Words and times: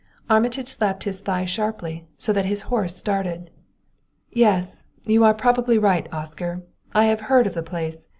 Armitage 0.31 0.67
slapped 0.67 1.03
his 1.03 1.19
thigh 1.19 1.45
sharply, 1.45 2.07
so 2.17 2.33
that 2.33 2.45
his 2.47 2.61
horse 2.73 2.95
started. 2.95 3.51
"Yes; 4.31 4.85
you 5.05 5.23
are 5.23 5.35
probably 5.35 5.77
right, 5.77 6.09
Oscar, 6.11 6.63
I 6.95 7.05
have 7.05 7.19
heard 7.29 7.45
of 7.45 7.53
the 7.53 7.61
place. 7.61 8.07